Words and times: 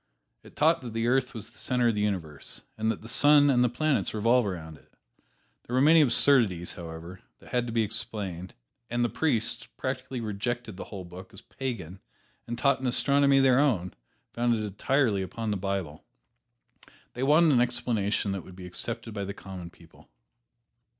It 0.41 0.55
taught 0.55 0.81
that 0.81 0.93
the 0.93 1.05
earth 1.05 1.35
was 1.35 1.51
the 1.51 1.59
center 1.59 1.89
of 1.89 1.93
the 1.93 2.01
universe, 2.01 2.61
and 2.75 2.89
that 2.89 3.03
the 3.03 3.07
sun 3.07 3.51
and 3.51 3.63
the 3.63 3.69
planets 3.69 4.15
revolve 4.15 4.47
around 4.47 4.79
it. 4.79 4.91
There 5.61 5.75
were 5.75 5.79
many 5.79 6.01
absurdities, 6.01 6.73
however, 6.73 7.21
that 7.37 7.49
had 7.51 7.67
to 7.67 7.71
be 7.71 7.83
explained, 7.83 8.55
and 8.89 9.03
the 9.05 9.09
priests 9.09 9.67
practically 9.77 10.19
rejected 10.19 10.75
the 10.75 10.85
whole 10.85 11.05
book 11.05 11.31
as 11.35 11.41
"pagan" 11.41 11.99
and 12.47 12.57
taught 12.57 12.79
an 12.79 12.87
astronomy 12.87 13.37
of 13.37 13.43
their 13.43 13.59
own, 13.59 13.93
founded 14.33 14.65
entirely 14.65 15.21
upon 15.21 15.51
the 15.51 15.55
Bible. 15.55 16.03
They 17.13 17.21
wanted 17.21 17.51
an 17.51 17.61
explanation 17.61 18.31
that 18.31 18.41
would 18.41 18.55
be 18.55 18.65
accepted 18.65 19.13
by 19.13 19.25
the 19.25 19.35
common 19.35 19.69
people. 19.69 20.09